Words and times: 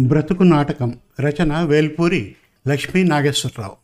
బ్రతుకు 0.00 0.42
నాటకం 0.42 0.98
రచన 1.20 1.62
వేల్పూరి 1.62 2.36
లక్ష్మీ 2.68 3.02
నాగేశ్వరరావు. 3.02 3.76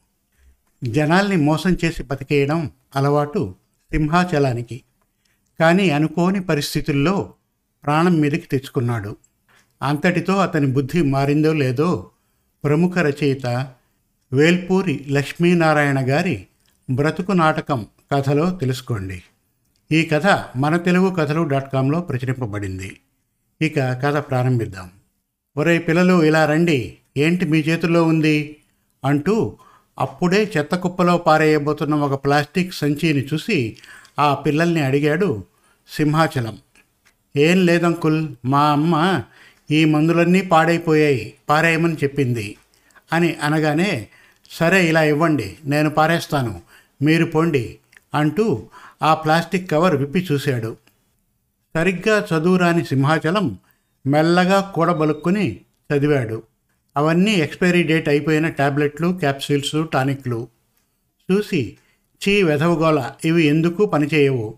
జనాల్ని 0.85 1.37
మోసం 1.37 1.77
చేసి 1.85 2.03
బతికేయడం 2.03 2.71
అలవాటు 2.97 3.55
సింహాచలానికి. 3.93 4.83
కానీ 5.61 5.91
అనుకోని 5.91 6.41
పరిస్థితుల్లో 6.41 7.35
ప్రాణం 7.85 8.21
మీదకి 8.21 8.47
తెచ్చుకున్నాడు. 8.47 9.17
అంతటితో 9.83 10.37
అతని 10.37 10.67
బుద్ధి 10.67 11.03
మారిందో 11.03 11.53
లేదో 11.53 12.11
ప్రముఖ 12.65 12.99
రచయిత 12.99 13.47
వేల్పూరి 14.33 15.05
లక్ష్మీనారాయణ 15.09 16.11
గారి 16.11 16.47
బ్రతుకు 16.91 17.33
నాటకం 17.33 17.87
కథలో 18.13 18.51
తెలుసుకోండి. 18.51 19.23
ఈ 19.93 20.05
కథ 20.05 20.27
మన 20.57 20.77
తెలుగు 20.77 21.11
కథలు 21.11 21.43
డాట్ 21.43 21.73
కాంలో 21.73 22.01
ప్రచురింపబడింది. 22.01 23.01
ఇక 23.63 23.79
కథ 23.79 24.17
ప్రారంభిద్దాం. 24.17 24.91
ఒరే 25.57 25.79
పిల్లలు 25.79 26.25
ఇలా 26.25 26.45
రండి. 26.47 26.97
ఏంటి 27.17 27.45
మీ 27.45 27.59
చేతుల్లో 27.59 28.05
ఉంది? 28.05 28.57
అంటూ 29.05 29.57
అప్పుడే 29.99 30.53
చెత్త 30.57 30.75
కుప్పలో 30.75 31.19
పారేయబోతున్న 31.19 31.95
ఒక 31.95 32.25
ప్లాస్టిక్ 32.25 32.75
సంచిని 32.75 33.27
చూసి 33.35 33.77
ఆ 34.19 34.35
పిల్లల్ని 34.35 34.81
అడిగాడు 34.81 35.45
సింహాచలం. 35.97 36.59
ఏం 37.37 37.67
లేదంకుల్ 37.67 38.29
మా 38.45 38.71
అమ్మ 38.71 39.23
ఈ 39.71 39.85
మందులన్నీ 39.85 40.41
పాడైపోయాయి 40.41 41.35
పారేయమని 41.49 41.95
చెప్పింది. 41.95 42.57
అని 43.13 43.35
అనగానే 43.43 44.09
సరే 44.51 44.89
ఇలా 44.89 45.03
ఇవ్వండి 45.03 45.57
నేను 45.65 45.91
పారేస్తాను 45.91 46.61
మీరు 47.03 47.25
పోండి 47.25 47.79
అంటూ 48.15 48.63
ఆ 49.03 49.15
ప్లాస్టిక్ 49.15 49.71
కవర్ 49.71 49.97
విప్పి 49.97 50.27
చూశాడు. 50.33 50.77
సరిగ్గా 51.75 52.27
చదువురాని 52.33 52.85
సింహాచలం 52.85 53.59
మెల్లగా 54.07 54.61
కూడబలుక్కుని 54.61 55.61
చదివాడు. 55.91 56.43
అవన్నీ 56.97 57.33
ఎక్స్పైరీ 57.33 57.83
డేట్ 57.83 58.09
అయిపోయిన 58.09 58.49
టాబ్లెట్లు 58.49 59.09
క్యాప్సూల్స్ 59.13 59.85
టానిక్లు. 59.93 60.49
చూసి 61.29 61.77
చీ 62.21 62.43
వెధవగోళ 62.43 63.11
ఇవి 63.25 63.43
ఎందుకు 63.45 63.87
పనిచేయవు 63.87 64.55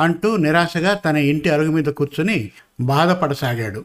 అంటూ 0.00 0.36
నిరాశగా 0.36 0.94
తన 0.94 1.16
ఇంటి 1.16 1.48
అరుగు 1.48 1.70
మీద 1.70 1.84
కూర్చుని 1.84 2.50
బాధపడసాగాడు. 2.80 3.84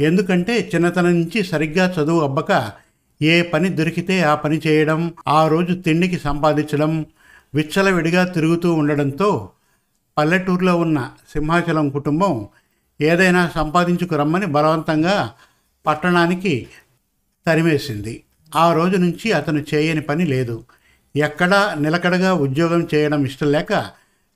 ఎందుకంటే 0.00 0.70
చిన్నతనం 0.74 1.12
నుంచి 1.14 1.44
సరిగ్గా 1.44 1.94
చదువు 1.98 2.20
అబ్బక 2.20 2.72
ఏ 3.22 3.42
పని 3.42 3.68
దొరికితే 3.68 4.22
ఆ 4.22 4.34
పని 4.34 4.60
చేయడం 4.66 5.14
ఆ 5.28 5.48
రోజు 5.48 5.74
తిండికి 5.74 6.18
సంపాదించడం 6.18 7.06
విచ్చలవిడిగా 7.54 8.24
తిరుగుతూ 8.24 8.74
ఉండడంతో 8.74 9.50
పల్లెటూరులో 10.18 10.78
ఉన్న 10.78 11.10
సింహాచలం 11.32 11.90
కుటుంబం 11.90 12.48
ఏదైనా 13.00 13.50
సంపాదించుకు 13.54 14.16
రమ్మని 14.16 14.46
బలవంతంగా 14.46 15.30
పట్టణానికి 15.86 16.68
తరిమేసింది. 17.46 18.22
ఆ 18.56 18.72
రోజు 18.72 18.96
నుంచి 18.96 19.32
అతను 19.32 19.64
చేయని 19.74 20.00
పని 20.00 20.24
లేదు. 20.24 20.64
ఎక్కడా 21.16 21.76
నిలకడగా 21.80 22.34
ఉద్యోగం 22.34 22.88
చేయడం 22.94 23.24
ఇష్టం 23.24 23.52
లేక 23.52 23.86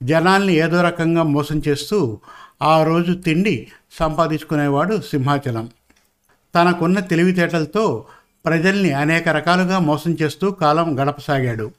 జనాల్ని 0.02 0.52
ఏదో 0.52 0.82
రకంగా 0.82 1.22
మోసం 1.22 1.62
చేస్తూ 1.68 2.20
ఆ 2.62 2.84
రోజు 2.84 3.12
తిండి 3.12 3.68
సంపాదించుకునేవాడు 3.92 5.00
సింహాచలం. 5.00 5.70
తనకున్న 6.54 7.00
తెలివితేటలతో 7.00 8.04
ప్రజల్ని 8.46 8.92
అనేక 8.92 9.28
రకాలుగా 9.28 9.78
మోసం 9.78 10.16
చేస్తూ 10.22 10.50
కాలం 10.50 11.00
గడపసాగాడు. 11.02 11.70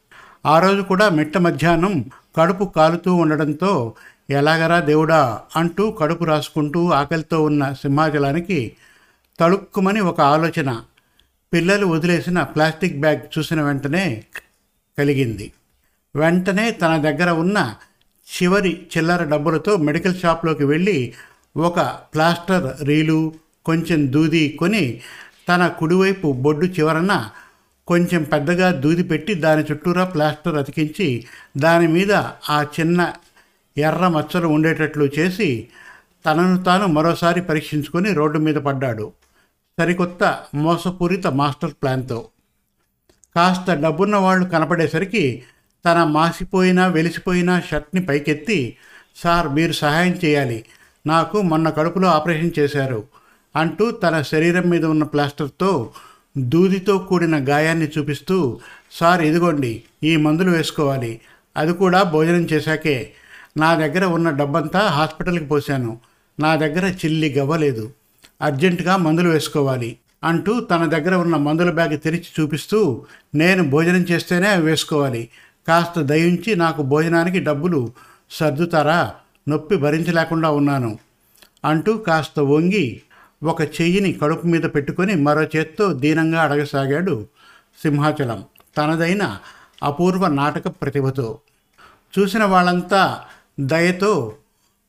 ఆ 0.46 0.60
రోజు 0.60 0.82
కూడా 0.82 1.10
మిట్ట 1.10 1.38
మధ్యాహ్నం 1.38 2.06
కడుపు 2.38 2.66
కాలుతూ 2.66 3.16
ఉండడంతో 3.16 3.94
ఎలాగరా 4.30 4.80
దేవుడా 4.80 5.42
అంటూ 5.56 5.92
కడుపు 5.92 6.24
రాసుకుంటూ 6.24 6.92
ఆకలితో 6.92 7.44
ఉన్న 7.44 7.74
సింహాచలానికి 7.74 8.72
తళుక్కుమని 9.40 10.00
ఒక 10.00 10.22
ఆలోచన 10.22 10.82
పిల్లలు 11.54 11.86
వదిలేసిన 11.86 12.44
ప్లాస్టిక్ 12.44 13.00
బ్యాగ్ 13.00 13.40
చూసిన 13.40 13.62
వెంటనే 13.62 14.24
కలిగింది. 14.98 15.52
వెంటనే 16.16 16.72
తన 16.72 16.98
దగ్గర 16.98 17.30
ఉన్న 17.30 17.76
చివరి 18.28 18.88
చిల్లర 18.98 19.24
డబ్బులతో 19.24 19.78
మెడికల్ 19.78 20.16
షాప్లోకి 20.16 20.64
వెళ్ళి 20.64 21.14
ఒక 21.58 21.80
ప్లాస్టర్ 21.80 22.88
రీలు 22.88 23.34
కొంచెం 23.66 24.12
దూది 24.12 24.50
కొని 24.50 25.02
తన 25.50 25.68
కుడివైపు 25.68 26.32
బొడ్డు 26.32 26.66
చివరన 26.66 27.30
కొంచెం 27.88 28.24
పెద్దగా 28.24 28.72
దూది 28.72 29.04
పెట్టి 29.04 29.34
దాని 29.34 29.64
చుట్టూరా 29.64 30.06
ప్లాస్టర్ 30.06 30.56
అతికించి 30.56 31.26
దాని 31.58 31.88
మీద 31.88 32.12
ఆ 32.50 32.64
చిన్న 32.64 33.14
ఎర్ర 33.78 34.08
మచ్చలు 34.08 34.48
ఉండేటట్లు 34.48 35.10
చేసి 35.20 35.68
తనను 36.26 36.64
తాను 36.64 36.88
మరోసారి 36.88 37.42
పరీక్షించుకొని 37.42 38.14
రోడ్డు 38.14 38.40
మీద 38.40 38.56
పడ్డాడు. 38.56 39.12
సరికొత్త 39.80 40.44
మోసపూరిత 40.56 41.28
మాస్టర్ 41.28 41.74
ప్లాన్తో. 41.74 42.28
కాస్త 43.36 43.74
డబ్బున్న 43.74 44.16
వాళ్ళు 44.16 44.46
కనపడేసరికి 44.50 45.44
తన 45.86 46.04
మాసిపోయినా 46.04 46.88
వెలిసిపోయిన 46.88 47.62
షర్ట్ని 47.72 48.06
పైకెత్తి 48.06 48.78
సార్ 49.16 49.48
మీరు 49.48 49.72
సహాయం 49.72 50.20
చేయాలి. 50.26 50.66
నాకు 51.08 51.42
మొన్న 51.42 51.70
కడుపులో 51.70 52.08
ఆపరేషన్ 52.08 52.52
చేశారు 52.60 53.04
అంటూ 53.56 53.92
తన 53.92 54.22
శరీరం 54.22 54.70
మీద 54.70 54.86
ఉన్న 54.86 55.04
ప్లాస్టర్తో 55.04 55.94
దూదితో 56.38 56.98
కూడిన 56.98 57.50
గాయాన్ని 57.50 57.88
చూపిస్తూ 57.98 58.60
సార్ 58.92 59.22
ఇదిగోండి 59.22 59.84
ఈ 60.04 60.16
మందులు 60.16 60.52
వేసుకోవాలి. 60.52 61.22
అది 61.58 61.74
కూడా 61.74 62.04
భోజనం 62.04 62.44
చేశాకే. 62.54 63.14
నా 63.58 63.76
దగ్గర 63.76 64.06
ఉన్న 64.06 64.30
డబ్బంతా 64.30 64.80
హాస్పిటల్కి 64.80 65.46
పోశాను. 65.46 66.00
నా 66.40 66.56
దగ్గర 66.56 66.86
చిల్లి 66.86 67.34
గవ్వలేదు 67.34 67.92
అర్జెంటుగా 68.42 68.98
మందులు 68.98 69.30
వేసుకోవాలి 69.30 69.98
అంటూ 70.24 70.60
తన 70.60 70.86
దగ్గర 70.86 71.16
ఉన్న 71.16 71.36
మందుల 71.36 71.70
బ్యాగ్ 71.72 72.00
తెరిచి 72.00 72.30
చూపిస్తూ 72.40 73.06
నేను 73.36 73.70
భోజనం 73.70 74.04
చేస్తేనే 74.12 74.48
అవి 74.48 74.66
వేసుకోవాలి. 74.66 75.30
కాస్త 75.68 76.00
దయించి 76.00 76.56
నాకు 76.56 76.82
భోజనానికి 76.82 77.40
డబ్బులు 77.40 77.92
సర్దుతారా? 78.32 79.14
నొప్పి 79.50 79.76
భరించలేకుండా 79.76 80.50
ఉన్నాను 80.52 81.00
అంటూ 81.66 81.98
కాస్త 81.98 82.40
వంగి 82.40 83.02
ఒక 83.44 83.62
చెయ్యిని 83.62 84.14
కడుపు 84.14 84.48
మీద 84.48 84.64
పెట్టుకొని 84.64 85.16
మరో 85.16 85.44
చేత్తో 85.44 85.94
దీనంగా 85.94 86.42
అడగసాగాడు 86.42 87.28
సింహాచలం. 87.84 88.44
తనదైన 88.78 89.38
అపూర్వ 89.84 90.28
నాటక 90.28 90.68
ప్రతిభతో. 90.68 91.40
చూసిన 92.20 92.44
వాళ్ళంతా 92.44 93.24
దయతో 93.60 94.34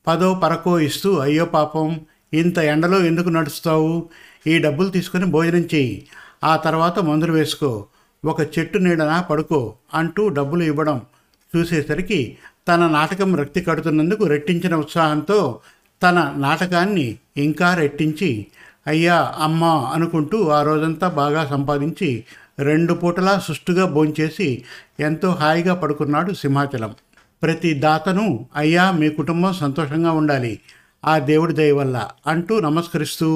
పదో 0.07 0.33
పరకో 0.33 0.79
ఇస్తూ 0.79 1.15
అయ్యో 1.15 1.45
పాపం 1.45 2.01
ఇంత 2.33 2.57
ఎండలో 2.57 2.99
ఎందుకు 2.99 3.29
నడుస్తావు? 3.29 4.09
ఈ 4.47 4.57
డబ్బులు 4.57 4.89
తీసుకొని 4.89 5.25
భోజనం 5.25 5.61
చేయి 5.75 6.07
ఆ 6.43 6.55
తర్వాత 6.55 6.99
మందులు 6.99 7.31
వేసుకో. 7.31 7.85
ఒక 8.25 8.41
చెట్టు 8.41 8.77
నీడన 8.77 9.23
పడుకో 9.29 9.75
అంటూ 9.93 10.29
డబ్బులు 10.29 10.63
ఇవ్వడం 10.63 11.01
చూసేసరికి 11.55 12.37
తన 12.67 12.87
నాటకం 12.87 13.35
రక్తి 13.35 13.61
కడుతున్నందుకు 13.61 14.23
రెట్టించిన 14.23 14.75
ఉత్సాహంతో 14.75 15.59
తన 16.03 16.33
నాటకాన్ని 16.37 17.17
ఇంకా 17.37 17.73
రెట్టించి 17.73 18.47
అయ్యా 18.87 19.33
అమ్మ 19.39 19.65
అనుకుంటూ 19.65 20.47
ఆ 20.49 20.63
రోజంతా 20.63 21.07
బాగా 21.07 21.45
సంపాదించి 21.45 22.23
రెండు 22.59 22.93
పూటలా 22.93 23.39
సుష్టుగా 23.39 23.85
భోంచేసి 23.85 24.63
ఎంతో 24.99 25.29
హాయిగా 25.31 25.73
పడుకున్నాడు 25.75 26.33
సింహాచలం. 26.33 26.95
ప్రతి 27.43 27.73
దాతను 27.73 28.25
అయ్యా 28.55 28.91
మీ 28.91 29.09
కుటుంబం 29.09 29.53
సంతోషంగా 29.53 30.11
ఉండాలి. 30.11 30.53
ఆ 31.05 31.19
దేవుడి 31.19 31.53
దయ 31.53 31.71
వల్ల 31.71 31.97
అంటూ 32.27 32.59
నమస్కరిస్తూ 32.59 33.29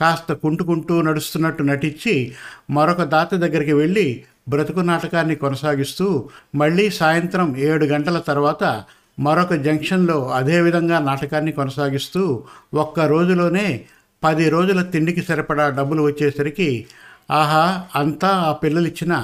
కాస్త 0.00 0.32
కుంటుకుంటూ 0.32 1.02
నడుస్తున్నట్టు 1.02 1.62
నటించి 1.62 2.14
మరొక 2.70 3.02
దాత 3.04 3.34
దగ్గరికి 3.34 3.72
వెళ్ళి 3.72 4.24
బ్రతుకు 4.48 4.80
నాటకాన్ని 4.80 5.34
కొనసాగిస్తూ 5.34 6.06
మళ్ళీ 6.54 6.90
సాయంత్రం 6.90 7.56
ఏడు 7.58 7.84
గంటల 7.84 8.18
తర్వాత 8.18 8.64
మరొక 9.18 9.54
జంక్షన్లో 9.54 10.28
అదేవిధంగా 10.28 10.98
నాటకాన్ని 11.00 11.52
కొనసాగిస్తూ 11.52 12.22
ఒక్క 12.74 13.00
రోజులోనే 13.00 13.66
పది 14.22 14.50
రోజుల 14.50 14.82
తిండికి 14.82 15.22
సరిపడా 15.22 15.68
డబ్బులు 15.70 16.02
వచ్చేసరికి 16.02 16.86
ఆహా 17.30 17.64
అంతా 17.96 18.28
ఆ 18.28 18.52
పిల్లలిచ్చిన 18.52 19.14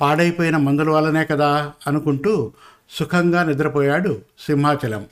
పాడైపోయిన 0.00 0.56
మందుల 0.56 0.90
వల్లనే 0.90 1.24
కదా 1.24 1.50
అనుకుంటూ 1.86 2.32
సుఖంగా 2.94 3.44
నిద్రపోయాడు 3.44 4.22
సింహాచలం. 4.46 5.06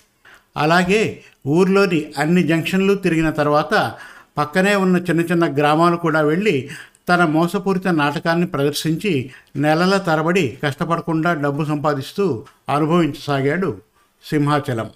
అలాగే 0.56 1.22
ఊర్లోని 1.46 2.12
అన్ని 2.18 2.42
జంక్షన్లు 2.42 2.94
తిరిగిన 2.94 3.30
తర్వాత 3.30 3.92
పక్కనే 4.38 4.74
ఉన్న 4.74 4.96
చిన్న 4.96 5.20
చిన్న 5.20 5.56
గ్రామాలు 5.56 5.96
కూడా 5.96 6.20
వెళ్ళి 6.20 6.70
తన 7.08 7.24
మోసపూరిత 7.24 7.88
నాటకాన్ని 7.88 8.46
ప్రదర్శించి 8.46 9.30
నెలల 9.56 9.96
తరబడి 9.96 10.58
కష్టపడకుండా 10.64 11.34
డబ్బు 11.34 11.64
సంపాదిస్తూ 11.64 12.44
అనుభవించసాగాడు 12.68 13.80
సింహాచలం. 14.24 14.90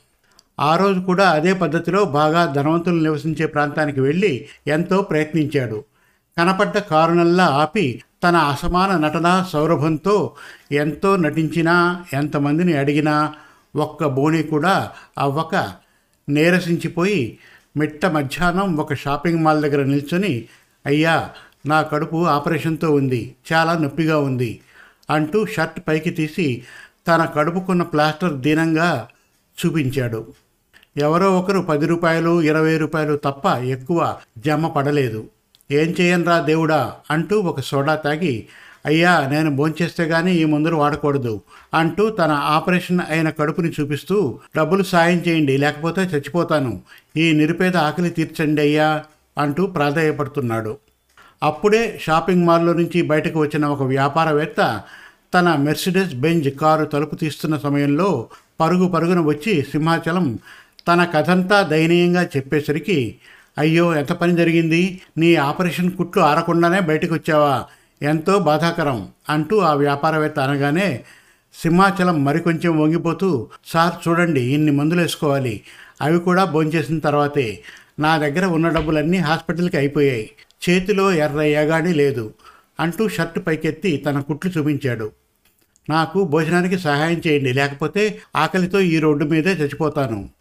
ఆ 0.61 0.77
రోజు 0.77 1.01
కూడా 1.01 1.31
అదే 1.31 1.53
పద్ధతిలో 1.53 2.05
బాగా 2.05 2.53
ధనవంతులు 2.53 3.03
నివసించే 3.03 3.47
ప్రాంతానికి 3.47 4.01
వెళ్ళి 4.01 4.49
ఎంతో 4.67 5.03
ప్రయత్నించాడు. 5.03 5.85
కనపడ్డ 6.37 6.79
కారునల్లా 6.79 7.45
ఆపి 7.45 8.03
తన 8.23 8.37
అసమాన 8.37 8.97
నటన 8.97 9.45
సౌరభంతో 9.53 10.35
ఎంతో 10.73 11.17
నటించినా 11.17 12.05
ఎంతమందిని 12.13 12.73
అడిగినా 12.77 13.35
ఒక్క 13.77 14.07
బోని 14.07 14.43
కూడా 14.43 14.93
అవ్వక 15.19 15.55
నీరసించిపోయి 16.29 17.39
మిట్ట 17.77 18.07
మధ్యాహ్నం 18.07 18.77
ఒక 18.77 18.95
షాపింగ్ 18.95 19.43
మాల్ 19.43 19.63
దగ్గర 19.63 19.85
నిల్చొని 19.85 20.49
అయ్యా 20.87 21.31
నా 21.67 21.83
కడుపు 21.83 22.27
ఆపరేషన్తో 22.27 22.91
ఉంది 22.91 23.37
చాలా 23.53 23.79
నొప్పిగా 23.79 24.19
ఉంది 24.19 24.61
అంటూ 25.11 25.47
షర్ట్ 25.47 25.81
పైకి 25.89 26.11
తీసి 26.11 26.63
తన 27.09 27.25
కడుపుకున్న 27.25 27.83
ప్లాస్టర్ 27.83 28.35
దీనంగా 28.37 29.09
చూపించాడు. 29.59 30.21
ఎవరో 30.97 31.39
ఒకరు 31.39 31.61
పది 31.61 31.87
రూపాయలు 31.87 32.43
ఇరవై 32.43 32.77
రూపాయలు 32.77 33.17
తప్ప 33.17 33.47
ఎక్కువ 33.47 34.19
జమ 34.39 34.69
పడలేదు. 34.69 35.21
ఏం 35.71 35.95
చేయనురా 36.01 36.41
దేవుడా 36.41 36.95
అంటూ 37.11 37.41
ఒక 37.41 37.61
సోడా 37.61 37.95
తాగి 37.95 38.47
అయ్యా 38.87 39.29
నేను 39.29 39.51
భోంచేస్తే 39.51 40.05
గానీ 40.05 40.33
ఈ 40.35 40.45
మందులు 40.45 40.77
వాడకూడదు 40.77 41.41
అంటూ 41.75 42.11
తన 42.11 42.31
ఆపరేషన్ 42.31 43.01
అయిన 43.09 43.31
కడుపుని 43.31 43.73
చూపిస్తూ 43.81 44.39
డబ్బులు 44.57 44.83
సాయం 44.83 45.19
చేయండి 45.29 45.57
లేకపోతే 45.57 46.01
చచ్చిపోతాను. 46.01 46.81
ఈ 47.17 47.33
నిరుపేద 47.33 47.77
ఆకలి 47.77 48.11
తీర్చండి 48.11 48.63
అయ్యా 48.63 49.05
అంటూ 49.39 49.67
ప్రాధాయపడుతున్నాడు. 49.67 50.77
అప్పుడే 51.43 51.99
షాపింగ్ 52.03 52.47
మాల్లో 52.47 52.73
నుంచి 52.73 53.03
బయటకు 53.03 53.41
వచ్చిన 53.41 53.67
ఒక 53.67 53.83
వ్యాపారవేత్త 53.83 54.81
తన 55.35 55.55
మెర్సిడెస్ 55.55 56.15
బెంజ్ 56.15 56.49
కారు 56.55 56.85
తలుపు 56.85 57.15
తీస్తున్న 57.15 57.59
సమయంలో 57.59 58.29
పరుగు 58.61 58.89
పరుగున 58.89 59.21
వచ్చి 59.21 59.63
సింహాచలం 59.63 60.39
తన 60.89 61.05
కథంతా 61.05 61.63
దయనీయంగా 61.63 62.23
చెప్పేసరికి 62.23 63.19
అయ్యో 63.59 63.95
ఎంత 63.95 64.13
పని 64.13 64.37
జరిగింది? 64.37 65.01
నీ 65.19 65.35
ఆపరేషన్ 65.35 65.91
కుట్లు 65.91 66.23
ఆరకుండానే 66.23 66.81
బయటకు 66.81 67.15
వచ్చావా 67.15 67.65
ఎంతో 68.03 68.39
బాధాకరం 68.39 69.09
అంటూ 69.29 69.59
ఆ 69.59 69.75
వ్యాపారవేత్త 69.75 70.39
అనగానే 70.39 71.05
సింహాచలం 71.55 72.25
మరికొంచెం 72.25 72.81
వంగిపోతూ 72.81 73.49
సార్ 73.67 74.09
చూడండి 74.09 74.41
ఇన్ని 74.41 74.73
మందులు 74.73 75.01
వేసుకోవాలి 75.01 75.63
అవి 76.03 76.19
కూడా 76.19 76.45
భోంచేసిన 76.45 76.99
తర్వాతే. 76.99 77.63
నా 78.01 78.19
దగ్గర 78.19 78.45
ఉన్న 78.45 78.69
డబ్బులన్నీ 78.69 79.19
హాస్పిటల్కి 79.19 79.77
అయిపోయాయి. 79.77 80.31
చేతిలో 80.69 81.13
ఎర్ర 81.13 81.43
ఏగాడి 81.43 81.95
లేదు 81.95 82.35
అంటూ 82.81 83.09
షర్టు 83.09 83.41
పైకెత్తి 83.41 83.97
తన 83.97 84.21
కుట్లు 84.21 84.53
చూపించాడు. 84.59 85.13
నాకు 85.89 86.25
భోజనానికి 86.25 86.79
సహాయం 86.79 87.23
చేయండి 87.27 87.53
లేకపోతే 87.53 88.19
ఆకలితో 88.37 88.81
ఈ 88.81 88.99
రోడ్డు 88.99 89.25
మీదే 89.25 89.51
చచ్చిపోతాను. 89.51 90.36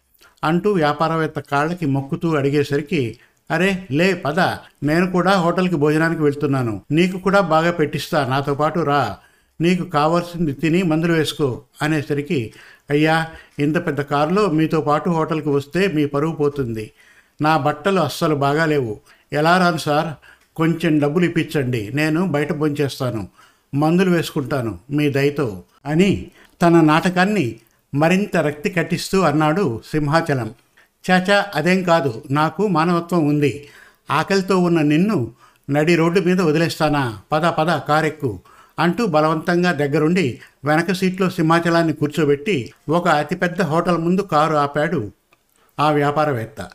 అంటూ 0.46 0.72
వ్యాపారవేత్త 0.72 1.40
కాళ్ళకి 1.40 1.86
మొక్కుతూ 1.86 2.36
అడిగేసరికి 2.36 3.18
అరే 3.50 3.88
లే 3.92 4.14
పద. 4.14 4.40
నేను 4.82 5.10
కూడా 5.10 5.30
హోటల్కి 5.30 5.76
భోజనానికి 5.76 6.22
వెళ్తున్నాను. 6.22 6.82
నీకు 6.90 7.18
కూడా 7.18 7.40
బాగా 7.40 7.70
పెట్టిస్తా. 7.70 8.26
నాతో 8.26 8.54
పాటు 8.54 8.80
రా. 8.80 9.16
నీకు 9.60 9.84
కావాల్సింది 9.84 10.52
తిని 10.52 10.82
మందులు 10.82 11.12
వేసుకో. 11.12 11.62
అనేసరికి 11.82 12.52
అయ్యా 12.90 13.26
ఇంత 13.58 13.86
పెద్ద 13.86 14.00
కారులో 14.00 14.46
మీతో 14.46 14.80
పాటు 14.80 15.10
హోటల్కి 15.10 15.48
వస్తే 15.48 15.88
మీ 15.88 16.06
పరువు 16.06 16.34
పోతుంది. 16.34 16.90
నా 17.42 17.56
బట్టలు 17.56 18.00
అస్సలు 18.00 18.34
బాగాలేవు. 18.34 19.00
ఎలా 19.32 19.58
రాను 19.58 19.76
సార్? 19.76 20.14
కొంచెం 20.56 20.98
డబ్బులు 20.98 21.24
ఇప్పించండి. 21.24 21.90
నేను 21.94 22.26
బయట 22.26 22.52
భోంచేస్తాను. 22.52 23.28
మందులు 23.74 24.10
వేసుకుంటాను 24.10 24.78
మీ 24.90 25.10
దయతో 25.10 25.62
అని 25.86 26.30
తన 26.62 26.80
నాటకాన్ని 26.80 27.56
మరింత 27.94 28.36
రక్తి 28.36 28.70
కట్టిస్తూ 28.70 29.20
అన్నాడు 29.20 29.82
సింహాచలం. 29.90 30.54
చాచా 31.10 31.46
అదేం 31.54 31.82
కాదు. 31.82 32.24
నాకు 32.30 32.66
మానవత్వం 32.66 33.28
ఉంది. 33.28 33.68
ఆకలితో 34.10 34.58
ఉన్న 34.58 34.80
నిన్ను 34.80 35.32
నడి 35.70 35.96
రోడ్డు 35.96 36.20
మీద 36.20 36.40
వదిలేస్తానా? 36.40 37.20
పద 37.32 37.46
పద 37.46 37.78
కారెక్కు 37.78 38.40
అంటూ 38.78 39.06
బలవంతంగా 39.06 39.72
దగ్గరుండి 39.72 40.40
వెనక 40.64 40.92
సీట్లో 40.92 41.30
సింహాచలాన్ని 41.30 41.92
కూర్చోబెట్టి 41.92 42.72
ఒక 42.88 43.08
అతిపెద్ద 43.08 43.62
హోటల్ 43.62 43.98
ముందు 43.98 44.20
కారు 44.20 44.54
ఆపాడు 44.54 45.12
ఆ 45.80 45.90
వ్యాపారవేత్త. 45.90 46.70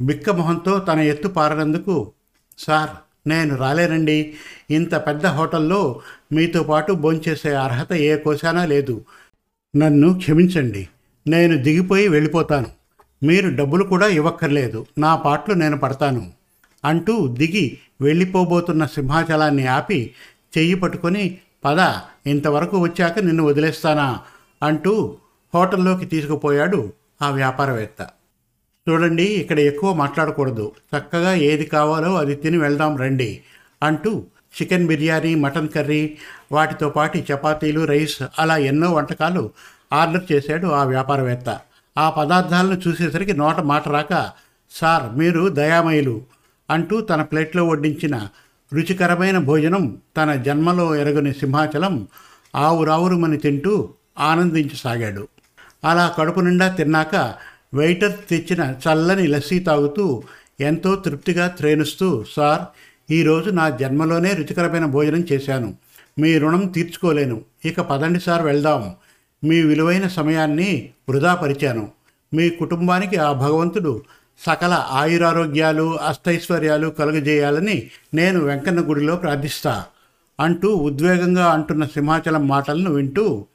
బిక్కమొహంతో 0.00 0.78
తన 0.78 1.00
ఎత్తు 1.00 1.28
పారనందుకు 1.28 2.12
సార్ 2.58 2.90
నేను 3.28 3.56
రాలేనండి. 3.56 4.34
ఇంత 4.70 4.94
పెద్ద 4.94 5.26
హోటల్లో 5.26 6.00
మీతో 6.32 6.62
పాటు 6.62 6.92
భోంచేసే 6.92 7.54
అర్హత 7.54 7.92
ఏ 7.92 8.16
కోశానా 8.16 8.64
లేదు. 8.64 9.04
నన్ను 9.76 10.18
క్షమించండి. 10.18 10.88
నేను 11.26 11.56
దిగిపోయి 11.56 12.08
వెళ్ళిపోతాను. 12.08 12.66
మీరు 13.22 13.56
డబ్బులు 13.56 13.84
కూడా 13.84 14.06
ఇవ్వక్కర్లేదు. 14.06 14.86
నా 14.98 15.16
పాటలు 15.16 15.54
నేను 15.54 15.76
పడతాను. 15.76 16.32
అంటూ 16.84 17.26
దిగి 17.26 17.78
వెళ్ళిపోబోతున్న 18.00 18.86
సింహాచలాన్ని 18.86 19.66
ఆపి 19.66 20.10
చెయ్యి 20.58 20.74
పట్టుకొని 20.74 21.38
పద 21.64 21.78
ఇంతవరకు 22.26 22.78
వచ్చాక 22.78 23.18
నిన్ను 23.18 23.44
వదిలేస్తానా? 23.44 24.20
అంటూ 24.62 25.16
హోటల్లోకి 25.54 26.06
తీసుకుపోయాడు 26.06 26.92
ఆ 27.22 27.30
వ్యాపారవేత్త. 27.30 28.08
చూడండి 28.88 29.22
ఇక్కడ 29.22 29.58
ఎక్కువ 29.60 29.94
మాట్లాడకూడదు. 29.94 30.72
చక్కగా 30.98 31.34
ఏది 31.34 31.64
కావాలో 31.64 32.14
అది 32.14 32.34
తిని 32.34 32.58
వెళ్దాం 32.58 32.96
రండి 32.96 33.40
అంటూ 33.82 34.24
చికెన్ 34.52 34.86
బిర్యానీ 34.86 35.34
మటన్ 35.34 35.68
కర్రీ 35.68 36.18
వాటితో 36.52 36.88
పాటు 36.88 37.18
చపాతీలు 37.18 37.84
రైస్ 37.84 38.22
అలా 38.38 38.56
ఎన్నో 38.56 38.92
వంటకాలు 38.92 39.50
ఆర్డర్ 39.92 40.32
చేశాడు 40.32 40.66
ఆ 40.66 40.84
వ్యాపారవేత్త. 40.84 41.60
ఆ 41.98 42.10
పదార్థాలను 42.10 42.80
చూసేసరికి 42.88 43.32
నోట 43.32 43.60
మాట 43.60 43.88
రాక 43.88 44.30
సార్ 44.70 45.18
మీరు 45.18 45.48
దయామయులు 45.48 46.22
అంటూ 46.70 47.00
తన 47.00 47.22
ప్లేట్లో 47.22 47.68
వడ్డించిన 47.68 48.28
రుచికరమైన 48.74 49.38
భోజనం 49.38 49.98
తన 50.16 50.34
జన్మలో 50.34 50.94
ఎరగని 50.94 51.32
సింహాచలం 51.32 52.08
ఆవురావురుమని 52.56 53.36
తింటూ 53.36 53.88
ఆనందించసాగాడు. 54.18 55.28
అలా 55.84 56.14
కడుపు 56.18 56.40
నిండా 56.40 56.68
తిన్నాక 56.68 57.34
వెయిటర్ 57.74 58.12
తెచ్చిన 58.30 58.74
చల్లని 58.84 59.26
లస్సీ 59.26 59.58
తాగుతూ 59.58 60.22
ఎంతో 60.60 60.96
తృప్తిగా 60.96 61.46
త్రేణుస్తూ 61.46 62.24
సార్ 62.36 62.62
ఈరోజు 63.12 63.50
నా 63.50 63.68
జన్మలోనే 63.68 64.32
రుచికరమైన 64.34 64.84
భోజనం 64.84 65.26
చేశాను. 65.32 65.74
మీ 66.18 66.38
రుణం 66.38 66.66
తీర్చుకోలేను. 66.66 67.42
ఇక 67.64 67.80
పదండి 67.80 68.20
సార్ 68.20 68.42
వెళ్దాం. 68.42 68.94
మీ 69.44 69.62
విలువైన 69.62 70.08
సమయాన్ని 70.08 70.90
వృధా 71.10 71.34
పరిచాను. 71.34 71.88
మీ 72.34 72.50
కుటుంబానికి 72.50 73.16
ఆ 73.16 73.32
భగవంతుడు 73.32 74.02
సకల 74.46 74.86
ఆయురారోగ్యాలు 74.90 75.98
అష్టైశ్వర్యాలు 76.00 76.88
కలుగజేయాలని 76.88 77.90
నేను 78.14 78.40
వెంకన్న 78.40 78.80
గుడిలో 78.80 79.16
ప్రార్థిస్తా 79.16 79.84
అంటూ 80.40 80.74
ఉద్వేగంగా 80.74 81.52
అంటున్న 81.52 81.84
సింహాచలం 81.84 82.48
మాటలను 82.48 82.92
వింటూ 82.92 83.46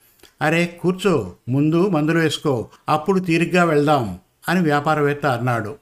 అరే 0.41 0.65
కూర్చో 0.81 1.33
ముందు 1.49 1.89
మందులు 1.89 2.19
వేసుకో 2.19 2.69
అప్పుడు 2.89 3.19
తీరిగ్గా 3.19 3.63
వెళ్దాం 3.63 4.19
అని 4.49 4.59
వ్యాపారవేత్త 4.59 5.25
అన్నాడు. 5.25 5.75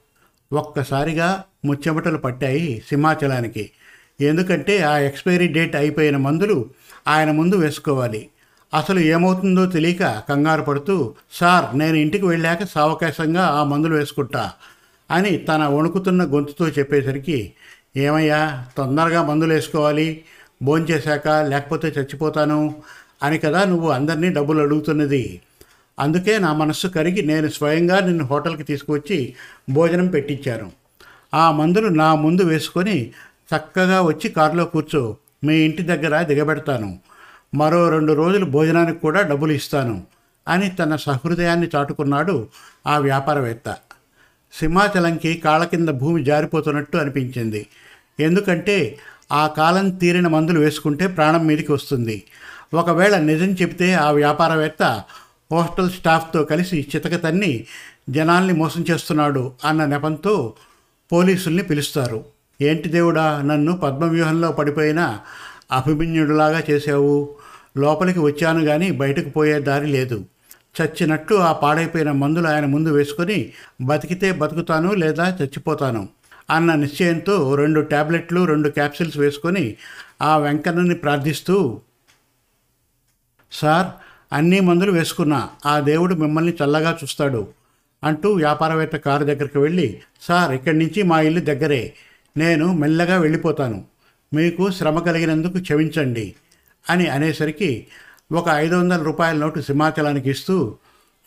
ఒక్కసారిగా 0.52 1.44
ముచ్చెమటలు 1.64 2.18
పట్టాయి 2.18 2.82
సింహాచలానికి. 2.88 3.70
ఎందుకంటే 4.20 4.82
ఆ 4.82 4.98
ఎక్స్పైరీ 4.98 5.48
డేట్ 5.48 5.76
అయిపోయిన 5.76 6.16
మందులు 6.16 6.70
ఆయన 7.08 7.30
ముందు 7.30 7.56
వేసుకోవాలి. 7.56 8.28
అసలు 8.74 9.00
ఏమవుతుందో 9.00 9.66
తెలియక 9.66 10.22
కంగారు 10.28 10.62
పడుతూ 10.62 11.14
సార్ 11.32 11.78
నేను 11.78 11.96
ఇంటికి 11.96 12.26
వెళ్ళాక 12.26 12.64
సావకాశంగా 12.64 13.42
ఆ 13.42 13.64
మందులు 13.64 13.94
వేసుకుంటా 13.94 14.52
అని 15.10 15.36
తన 15.36 15.64
వణుకుతున్న 15.64 16.22
గొంతుతో 16.24 16.68
చెప్పేసరికి 16.68 17.52
ఏమయ్యా 17.96 18.64
తొందరగా 18.76 19.22
మందులు 19.22 19.52
వేసుకోవాలి 19.52 20.24
భోంచేశాక 20.62 21.28
లేకపోతే 21.28 21.88
చచ్చిపోతాను 21.88 22.74
అని 23.22 23.38
కదా 23.38 23.64
నువ్వు 23.64 23.88
అందరినీ 23.88 24.30
డబ్బులు 24.30 24.60
అడుగుతున్నది. 24.60 25.40
అందుకే 25.98 26.38
నా 26.38 26.52
మనస్సు 26.52 26.86
కరిగి 26.86 27.22
నేను 27.22 27.48
స్వయంగా 27.48 28.00
నిన్ను 28.00 28.24
హోటల్కి 28.24 28.62
తీసుకువచ్చి 28.62 29.34
భోజనం 29.70 30.06
పెట్టించాను. 30.06 30.72
ఆ 31.34 31.50
మందులు 31.50 31.88
నా 31.88 32.14
ముందు 32.14 32.42
వేసుకొని 32.42 33.12
చక్కగా 33.54 34.02
వచ్చి 34.02 34.30
కారులో 34.30 34.64
కూర్చో. 34.64 35.16
మీ 35.44 35.54
ఇంటి 35.54 35.82
దగ్గర 35.82 36.22
దిగబెడతాను. 36.22 36.98
మరో 37.54 37.88
రెండు 37.88 38.12
రోజులు 38.12 38.44
భోజనానికి 38.44 38.98
కూడా 38.98 39.22
డబ్బులు 39.22 39.52
ఇస్తాను 39.52 40.02
అని 40.48 40.70
తన 40.70 40.96
సహృదయాన్ని 40.96 41.68
చాటుకున్నాడు 41.76 42.48
ఆ 42.86 42.98
వ్యాపారవేత్త. 42.98 43.76
సింహాచలంకి 44.52 45.34
కాళ్ళ 45.34 45.64
కింద 45.64 45.88
భూమి 45.88 46.24
జారిపోతున్నట్టు 46.24 46.96
అనిపించింది. 46.96 47.66
ఎందుకంటే 48.20 48.98
ఆ 49.32 49.46
కాలం 49.46 49.90
తీరిన 49.90 50.28
మందులు 50.28 50.60
వేసుకుంటే 50.60 51.06
ప్రాణం 51.06 51.46
మీదకి 51.46 51.72
వస్తుంది. 51.72 52.24
ఒకవేళ 52.74 53.18
నిజం 53.18 53.52
చెబితే 53.52 53.94
ఆ 53.94 54.10
వ్యాపారవేత్త 54.10 55.02
హోస్టల్ 55.52 55.90
స్టాఫ్తో 55.90 56.44
కలిసి 56.44 56.86
చితక 56.96 57.22
తన్ని 57.22 57.66
జనాల్ని 58.10 58.52
మోసం 58.52 58.84
చేస్తున్నాడు 58.90 59.52
అన్న 59.64 59.84
నెపంతో 59.84 60.54
పోలీసుల్ని 61.12 61.62
పిలుస్తారు. 61.62 62.35
ఏంటి 62.60 62.88
దేవుడా 62.88 63.42
నన్ను 63.42 63.72
పద్మవ్యూహంలో 63.72 64.52
పడిపోయిన 64.52 65.18
అభిమన్యుడిలాగా 65.72 66.62
చేశావు? 66.70 67.36
లోపలికి 67.76 68.18
వచ్చాను 68.18 68.64
కానీ 68.64 68.90
బయటకు 68.90 69.28
పోయే 69.28 69.60
దారి 69.60 69.86
లేదు. 69.86 70.24
చచ్చినట్లు 70.76 71.36
ఆ 71.36 71.52
పాడైపోయిన 71.52 72.12
మందులు 72.12 72.48
ఆయన 72.48 72.66
ముందు 72.66 72.90
వేసుకొని 72.90 73.52
బతికితే 73.82 74.32
బతుకుతాను 74.32 74.92
లేదా 74.92 75.36
చచ్చిపోతాను 75.42 76.08
అన్న 76.50 76.74
నిశ్చయంతో 76.74 77.54
రెండు 77.54 77.80
టాబ్లెట్లు 77.80 78.44
రెండు 78.44 78.68
క్యాప్సిల్స్ 78.68 79.18
వేసుకొని 79.18 79.76
ఆ 80.22 80.36
వెంకన్నని 80.36 80.94
ప్రార్థిస్తూ 80.94 81.80
సార్ 83.52 83.86
అన్ని 84.32 84.60
మందులు 84.60 84.92
వేసుకున్నా 84.92 85.48
ఆ 85.66 85.80
దేవుడు 85.80 86.14
మిమ్మల్ని 86.14 86.56
చల్లగా 86.64 86.98
చూస్తాడు 87.04 87.48
అంటూ 88.04 88.32
వ్యాపారవేత్త 88.32 88.96
కారు 88.96 89.24
దగ్గరికి 89.24 89.58
వెళ్ళి 89.58 90.00
సార్ 90.20 90.52
ఇక్కడి 90.52 90.78
నుంచి 90.78 91.02
మా 91.02 91.20
ఇల్లు 91.20 91.40
దగ్గరే. 91.40 91.94
నేను 92.36 92.72
మెల్లగా 92.72 93.18
వెళ్ళిపోతాను. 93.18 93.84
మీకు 94.34 94.70
శ్రమ 94.70 94.98
కలిగినందుకు 94.98 95.58
క్షమించండి 95.58 96.34
అని 96.90 97.08
అనేసరికి 97.08 97.86
ఒక 98.32 98.48
ఐదు 98.48 98.74
వందల 98.74 99.02
రూపాయల 99.02 99.36
నోటు 99.36 99.60
సింహాచలానికి 99.60 100.30
ఇస్తూ 100.30 100.76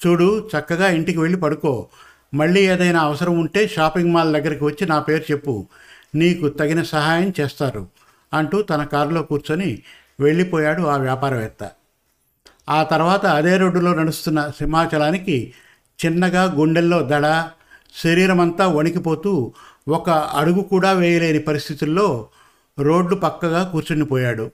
చూడు 0.08 0.50
చక్కగా 0.58 0.88
ఇంటికి 0.88 1.20
వెళ్ళి 1.20 1.40
పడుకో. 1.40 1.88
మళ్ళీ 2.34 2.62
ఏదైనా 2.62 3.00
అవసరం 3.00 3.40
ఉంటే 3.40 3.68
షాపింగ్ 3.68 4.14
మాల్ 4.14 4.34
దగ్గరికి 4.34 4.64
వచ్చి 4.64 4.88
నా 4.88 5.00
పేరు 5.00 5.32
చెప్పు. 5.32 5.68
నీకు 6.16 6.50
తగిన 6.50 6.84
సహాయం 6.84 7.34
చేస్తారు 7.40 7.88
అంటూ 8.34 8.62
తన 8.62 8.84
కారులో 8.84 9.22
కూర్చొని 9.22 9.82
వెళ్ళిపోయాడు 10.20 10.82
ఆ 10.82 10.98
వ్యాపారవేత్త. 10.98 11.72
ఆ 12.70 12.84
తర్వాత 12.84 13.26
అదే 13.26 13.58
రోడ్డులో 13.58 13.94
నడుస్తున్న 13.94 14.48
సింహాచలానికి 14.50 15.54
చిన్నగా 16.06 16.44
గుండెల్లో 16.44 17.02
దడ 17.02 17.50
శరీరమంతా 18.04 18.68
వణికిపోతూ 18.68 19.54
ఒక 19.90 20.10
అడుగు 20.10 20.62
కూడా 20.62 20.92
వేయలేని 20.92 21.40
పరిస్థితుల్లో 21.40 22.28
రోడ్డు 22.80 23.16
పక్కగా 23.16 23.64
కూర్చుండిపోయాడు 23.64 24.52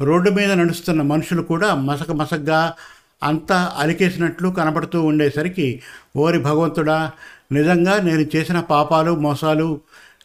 రోడ్డు 0.00 0.30
మీద 0.30 0.52
నడుస్తున్న 0.52 1.02
మనుషులు 1.02 1.42
కూడా 1.42 1.74
మసక 1.74 2.10
మసగ్గా 2.10 2.74
అంతా 3.22 3.72
అలికేసినట్లు 3.76 4.48
కనబడుతూ 4.48 5.04
ఉండేసరికి 5.04 5.82
ఓరి 6.16 6.38
భగవంతుడా 6.38 7.10
నిజంగా 7.52 7.94
నేను 7.98 8.24
చేసిన 8.36 8.60
పాపాలు 8.60 9.12
మోసాలు 9.14 9.80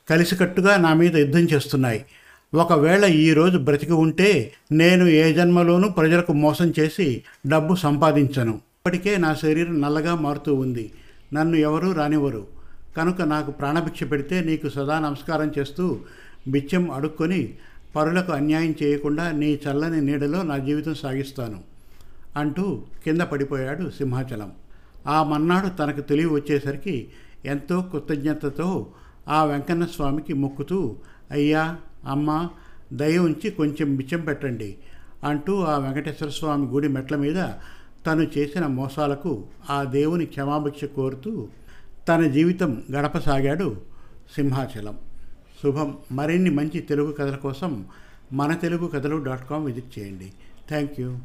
కలిసికట్టుగా 0.10 0.77
నా 0.77 0.93
మీద 0.93 1.15
యుద్ధం 1.15 1.39
చేస్తున్నాయి. 1.39 2.05
ఒకవేళ 2.53 3.05
ఈరోజు 3.05 3.58
బ్రతికి 3.58 3.91
ఉంటే 3.93 4.53
నేను 4.72 5.05
ఏ 5.05 5.34
జన్మలోనూ 5.34 5.89
ప్రజలకు 5.89 6.34
మోసం 6.34 6.74
చేసి 6.79 7.24
డబ్బు 7.48 7.75
సంపాదించను. 7.75 8.51
ఇప్పటికే 8.51 9.17
నా 9.17 9.34
శరీరం 9.34 9.81
నల్లగా 9.81 10.15
మారుతూ 10.15 10.53
ఉంది. 10.55 10.91
నన్ను 11.34 11.55
ఎవరూ 11.55 11.91
రానివ్వరు. 11.91 12.61
కనుక 12.95 13.21
నాకు 13.21 13.51
ప్రాణభిక్ష 13.51 14.03
పెడితే 14.03 14.41
నీకు 14.41 14.69
సదా 14.69 15.00
నమస్కారం 15.00 15.53
చేస్తూ 15.60 16.00
బిచ్చం 16.48 16.91
అడుక్కొని 16.91 17.41
పరులకు 17.95 18.31
అన్యాయం 18.31 18.75
చేయకుండా 18.83 19.31
నీ 19.31 19.60
చల్లని 19.63 20.01
నీడలో 20.01 20.43
నా 20.43 20.57
జీవితం 20.57 20.95
సాగిస్తాను 20.95 21.60
అంటూ 22.38 22.83
కింద 23.03 23.21
పడిపోయాడు 23.21 23.89
సింహాచలం. 23.89 24.51
ఆ 25.07 25.24
మన్నాడు 25.24 25.67
తనకు 25.69 26.01
తెలివి 26.01 26.29
వచ్చేసరికి 26.33 27.07
ఎంతో 27.45 27.81
కృతజ్ఞతతో 27.81 28.69
ఆ 29.27 29.43
వెంకన్న 29.43 29.86
స్వామికి 29.86 30.33
మొక్కుతూ 30.33 30.95
అయ్యా 31.31 31.77
అమ్మ 32.07 32.50
దయ 32.93 33.17
ఉంచి 33.17 33.50
కొంచెం 33.50 33.95
బిచ్చం 33.95 34.21
పెట్టండి 34.21 34.77
అంటూ 35.24 35.62
ఆ 35.62 35.77
వెంకటేశ్వర 35.77 36.29
స్వామి 36.29 36.67
గుడి 36.67 36.88
మెట్ల 36.88 37.15
మీద 37.15 37.39
తను 38.05 38.27
చేసిన 38.38 38.67
మోసాలకు 38.67 39.31
ఆ 39.69 39.83
దేవుని 39.83 40.25
క్షమాభిక్ష 40.25 40.86
కోరుతూ 40.86 41.50
తన 42.08 42.27
జీవితం 42.27 42.84
గడపసాగాడు 42.91 43.81
సింహాచలం. 44.36 44.98
శుభం. 45.63 45.98
మరిన్ని 46.12 46.50
మంచి 46.50 46.79
తెలుగు 46.79 47.12
కథల 47.13 47.36
కోసం 47.36 47.86
మన 48.34 48.53
Telugu 48.53 48.88
Kathalu 48.88 49.24
dot 49.24 49.50
com 49.50 49.65
visit 49.65 50.00
చేయండి. 50.00 50.34
Thank 50.67 51.00
you. 51.00 51.17